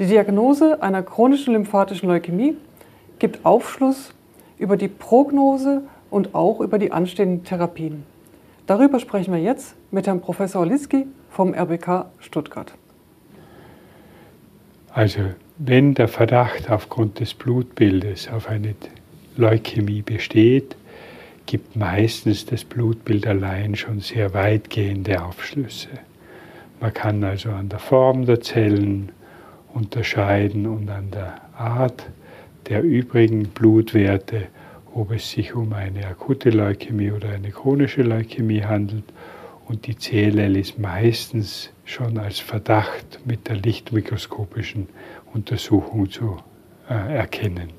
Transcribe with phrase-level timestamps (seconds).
[0.00, 2.56] Die Diagnose einer chronischen lymphatischen Leukämie
[3.20, 4.12] gibt Aufschluss
[4.58, 8.02] über die Prognose und auch über die anstehenden Therapien.
[8.66, 12.72] Darüber sprechen wir jetzt mit Herrn Professor Liski vom RBK Stuttgart.
[14.92, 15.20] Also,
[15.58, 18.74] wenn der Verdacht aufgrund des Blutbildes auf eine
[19.36, 20.74] Leukämie besteht,
[21.46, 25.90] gibt meistens das Blutbild allein schon sehr weitgehende Aufschlüsse.
[26.80, 29.12] Man kann also an der Form der Zellen,
[29.74, 32.06] unterscheiden und an der Art
[32.68, 34.46] der übrigen Blutwerte,
[34.94, 39.04] ob es sich um eine akute Leukämie oder eine chronische Leukämie handelt.
[39.66, 44.88] Und die CLL ist meistens schon als Verdacht mit der lichtmikroskopischen
[45.32, 46.36] Untersuchung zu
[46.88, 47.70] äh, erkennen.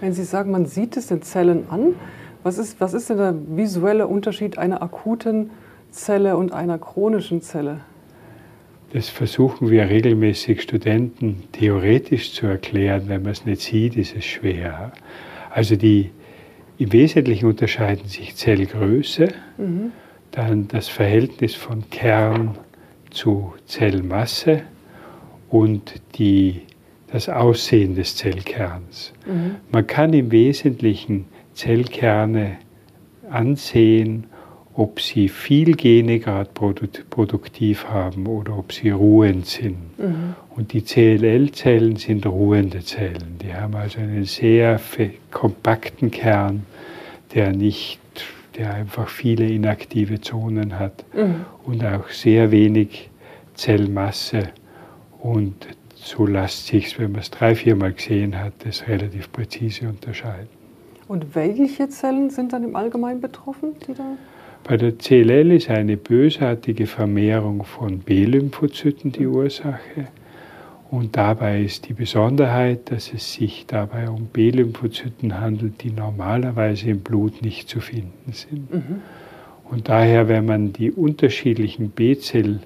[0.00, 1.94] Wenn Sie sagen, man sieht es den Zellen an,
[2.42, 5.50] was ist, was ist denn der visuelle Unterschied einer akuten
[5.90, 7.80] Zelle und einer chronischen Zelle?
[8.94, 13.08] Das versuchen wir regelmäßig Studenten theoretisch zu erklären.
[13.08, 14.92] Wenn man es nicht sieht, ist es schwer.
[15.50, 16.12] Also die,
[16.78, 19.90] im Wesentlichen unterscheiden sich Zellgröße, mhm.
[20.30, 22.56] dann das Verhältnis von Kern
[23.10, 24.62] zu Zellmasse
[25.50, 26.60] und die,
[27.10, 29.12] das Aussehen des Zellkerns.
[29.26, 29.56] Mhm.
[29.72, 32.58] Man kann im Wesentlichen Zellkerne
[33.28, 34.28] ansehen
[34.76, 39.98] ob sie viel Gene gerade produktiv haben oder ob sie ruhend sind.
[39.98, 40.34] Mhm.
[40.56, 43.38] Und die CLL-Zellen sind ruhende Zellen.
[43.40, 44.80] Die haben also einen sehr
[45.30, 46.66] kompakten Kern,
[47.34, 48.00] der nicht,
[48.56, 51.44] der einfach viele inaktive Zonen hat mhm.
[51.64, 53.10] und auch sehr wenig
[53.54, 54.50] Zellmasse.
[55.20, 55.54] Und
[55.94, 60.48] so lässt sich, wenn man es drei, viermal gesehen hat, das relativ präzise unterscheiden.
[61.06, 63.76] Und welche Zellen sind dann im Allgemeinen betroffen?
[63.86, 64.16] Die da
[64.64, 70.08] bei der CLL ist eine bösartige Vermehrung von B-Lymphozyten die Ursache.
[70.90, 77.00] Und dabei ist die Besonderheit, dass es sich dabei um B-Lymphozyten handelt, die normalerweise im
[77.00, 78.72] Blut nicht zu finden sind.
[78.72, 79.02] Mhm.
[79.70, 82.60] Und daher, wenn man die unterschiedlichen B-Zell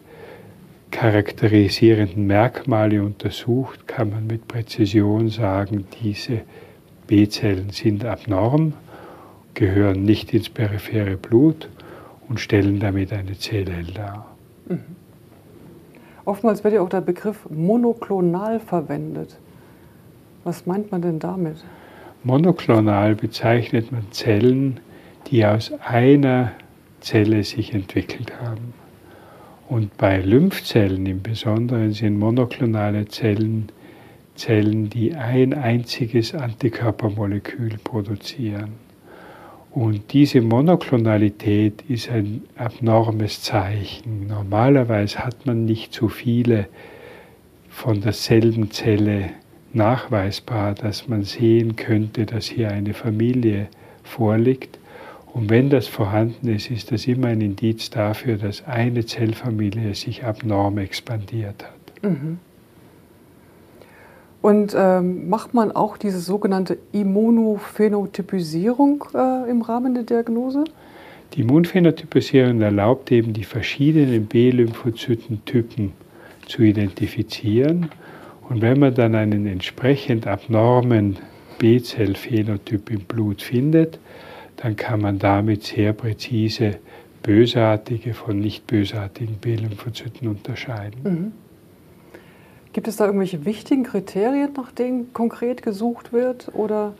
[0.92, 6.42] charakterisierenden Merkmale untersucht, kann man mit Präzision sagen, diese
[7.08, 8.74] B-Zellen sind abnorm,
[9.54, 11.68] gehören nicht ins periphere Blut
[12.28, 14.26] und stellen damit eine CLL dar.
[14.68, 14.96] Mhm.
[16.24, 19.38] Oftmals wird ja auch der Begriff monoklonal verwendet.
[20.44, 21.56] Was meint man denn damit?
[22.22, 24.80] Monoklonal bezeichnet man Zellen,
[25.30, 26.52] die aus einer
[27.00, 28.74] Zelle sich entwickelt haben.
[29.68, 33.70] Und bei Lymphzellen im Besonderen sind monoklonale Zellen
[34.38, 38.74] Zellen, die ein einziges Antikörpermolekül produzieren.
[39.70, 44.26] Und diese Monoklonalität ist ein abnormes Zeichen.
[44.26, 46.68] Normalerweise hat man nicht so viele
[47.68, 49.30] von derselben Zelle
[49.72, 53.68] nachweisbar, dass man sehen könnte, dass hier eine Familie
[54.02, 54.78] vorliegt.
[55.32, 60.24] Und wenn das vorhanden ist, ist das immer ein Indiz dafür, dass eine Zellfamilie sich
[60.24, 62.02] abnorm expandiert hat.
[62.02, 62.38] Mhm.
[64.40, 70.62] Und ähm, macht man auch diese sogenannte Immunophänotypisierung äh, im Rahmen der Diagnose?
[71.34, 75.92] Die Immunphänotypisierung erlaubt eben die verschiedenen B-Lymphozytentypen
[76.46, 77.90] zu identifizieren.
[78.48, 81.18] Und wenn man dann einen entsprechend abnormen
[81.58, 83.98] B-Zell-Phänotyp im Blut findet,
[84.56, 86.78] dann kann man damit sehr präzise
[87.22, 91.00] bösartige von nicht bösartigen B-Lymphozyten unterscheiden.
[91.02, 91.32] Mhm.
[92.78, 96.52] Gibt es da irgendwelche wichtigen Kriterien, nach denen konkret gesucht wird?
[96.54, 96.94] Oder?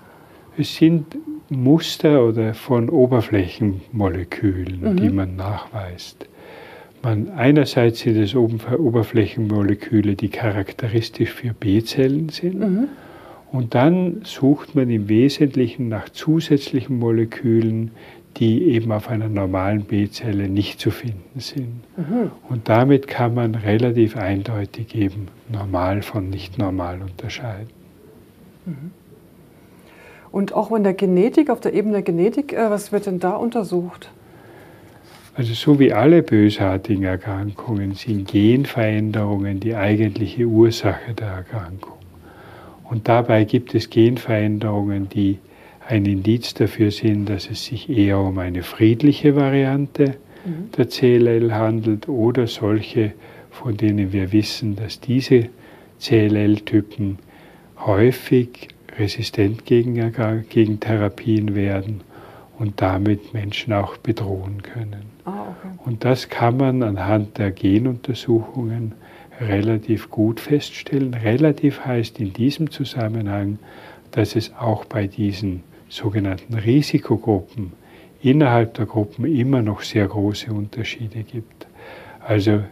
[0.57, 1.17] Es sind
[1.51, 4.97] Muster oder von Oberflächenmolekülen, mhm.
[4.97, 6.27] die man nachweist.
[7.05, 12.59] Man, einerseits sind es Oberflächenmoleküle, die charakteristisch für B-Zellen sind.
[12.59, 12.89] Mhm.
[13.53, 17.93] Und dann sucht man im Wesentlichen nach zusätzlichen Molekülen,
[18.39, 21.83] die eben auf einer normalen B-Zelle nicht zu finden sind.
[21.97, 22.31] Mhm.
[22.49, 27.71] Und damit kann man relativ eindeutig eben normal von nicht normal unterscheiden.
[28.67, 28.93] Mhm.
[30.31, 33.33] Und auch in der Genetik, auf der Ebene der Genetik, äh, was wird denn da
[33.33, 34.11] untersucht?
[35.35, 41.97] Also so wie alle bösartigen Erkrankungen sind Genveränderungen die eigentliche Ursache der Erkrankung.
[42.85, 45.39] Und dabei gibt es Genveränderungen, die
[45.89, 50.71] ein Indiz dafür sind, dass es sich eher um eine friedliche Variante mhm.
[50.77, 53.15] der CLL handelt oder solche,
[53.51, 55.49] von denen wir wissen, dass diese
[55.99, 57.19] CLL-Typen
[57.79, 58.69] häufig
[58.99, 60.13] resistent gegen,
[60.51, 62.03] gegen Therapien werden
[62.59, 65.07] und damit Menschen auch bedrohen können.
[65.25, 65.73] Ah, okay.
[65.87, 68.93] Und das kann man anhand der Genuntersuchungen
[69.41, 71.15] relativ gut feststellen.
[71.15, 73.59] Relativ heißt in diesem Zusammenhang,
[74.11, 77.73] dass es auch bei diesen sogenannten Risikogruppen
[78.21, 81.67] innerhalb der Gruppen immer noch sehr große Unterschiede gibt.
[82.21, 82.63] Also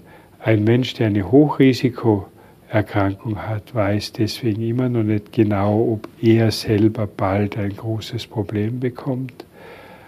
[0.40, 7.06] ein Mensch, der eine Hochrisikoerkrankung hat, weiß deswegen immer noch nicht genau, ob er selber
[7.06, 9.44] bald ein großes Problem bekommt.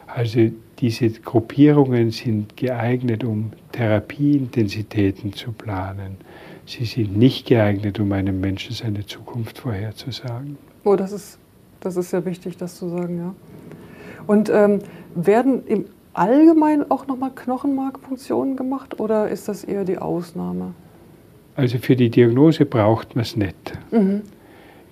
[0.07, 6.17] Also diese Gruppierungen sind geeignet, um Therapieintensitäten zu planen.
[6.67, 10.59] Sie sind nicht geeignet, um einem Menschen seine Zukunft vorherzusagen.
[10.85, 11.39] Oh, das ist,
[11.81, 13.35] das ist sehr wichtig, das zu sagen, ja.
[14.27, 14.81] Und ähm,
[15.15, 20.75] werden im Allgemeinen auch nochmal Knochenmarkfunktionen gemacht oder ist das eher die Ausnahme?
[21.55, 23.79] Also für die Diagnose braucht man es nicht.
[23.91, 24.23] Mhm.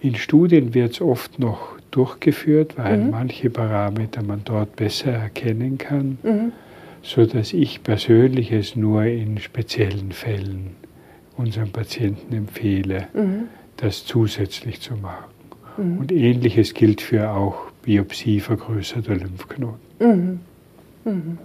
[0.00, 3.10] In Studien wird es oft noch durchgeführt, weil mhm.
[3.10, 6.52] manche Parameter man dort besser erkennen kann, mhm.
[7.02, 10.76] sodass ich persönlich es nur in speziellen Fällen
[11.36, 13.44] unseren Patienten empfehle, mhm.
[13.76, 15.35] das zusätzlich zu machen.
[15.76, 15.98] Mhm.
[15.98, 19.80] Und ähnliches gilt für auch Biopsie vergrößerter Lymphknoten.
[20.00, 20.40] Mhm.
[21.04, 21.38] Mhm.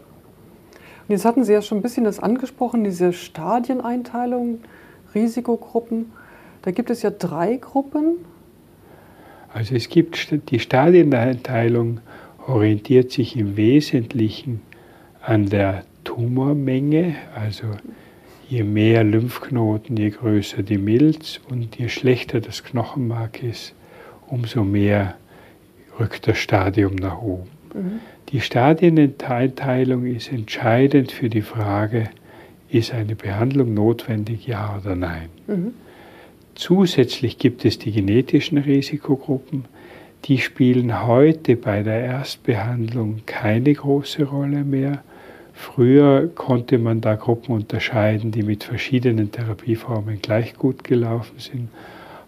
[1.08, 4.60] Und jetzt hatten Sie ja schon ein bisschen das angesprochen, diese Stadieneinteilung,
[5.14, 6.12] Risikogruppen.
[6.62, 8.18] Da gibt es ja drei Gruppen.
[9.54, 12.00] Also es gibt die Stadieneinteilung
[12.48, 14.62] orientiert sich im Wesentlichen
[15.22, 17.66] an der Tumormenge, also
[18.48, 23.74] je mehr Lymphknoten, je größer die Milz und je schlechter das Knochenmark ist,
[24.32, 25.16] umso mehr
[26.00, 27.50] rückt das Stadium nach oben.
[27.74, 28.00] Mhm.
[28.30, 32.10] Die Stadieneinteilung ist entscheidend für die Frage,
[32.70, 35.30] ist eine Behandlung notwendig, ja oder nein.
[35.48, 35.74] Mhm.
[36.56, 39.66] Zusätzlich gibt es die genetischen Risikogruppen,
[40.26, 45.04] die spielen heute bei der Erstbehandlung keine große Rolle mehr.
[45.54, 51.70] Früher konnte man da Gruppen unterscheiden, die mit verschiedenen Therapieformen gleich gut gelaufen sind.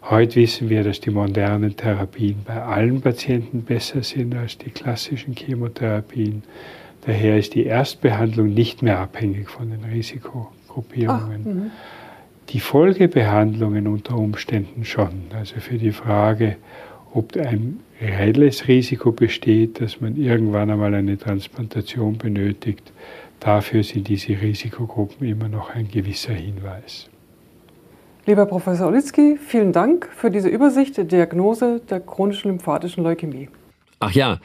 [0.10, 5.34] Heute wissen wir, dass die modernen Therapien bei allen Patienten besser sind als die klassischen
[5.34, 6.44] Chemotherapien.
[7.06, 11.42] Daher ist die Erstbehandlung nicht mehr abhängig von den Risikogruppierungen.
[11.42, 11.72] Ach, mhm.
[12.50, 15.24] die Folgebehandlungen unter Umständen schon.
[15.34, 16.58] Also für die Frage,
[17.14, 22.92] ob ein reelles Risiko besteht, dass man irgendwann einmal eine Transplantation benötigt,
[23.40, 27.10] dafür sind diese Risikogruppen immer noch ein gewisser Hinweis.
[28.26, 33.50] Lieber Professor Olitzky, vielen Dank für diese Übersicht der Diagnose der chronischen lymphatischen Leukämie.
[34.00, 34.40] Ach ja,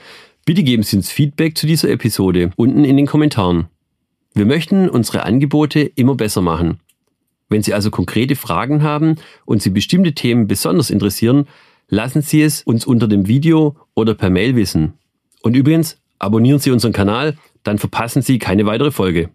[0.44, 3.68] bitte geben Sie uns Feedback zu dieser Episode unten in den Kommentaren.
[4.34, 6.80] Wir möchten unsere Angebote immer besser machen.
[7.48, 9.14] Wenn Sie also konkrete Fragen haben
[9.44, 11.46] und Sie bestimmte Themen besonders interessieren,
[11.88, 14.94] lassen Sie es uns unter dem Video oder per Mail wissen.
[15.42, 19.30] Und übrigens, abonnieren Sie unseren Kanal, dann verpassen Sie keine weitere Folge.